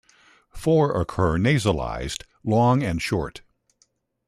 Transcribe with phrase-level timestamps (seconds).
[0.49, 3.41] Four occur nasalized, long and short.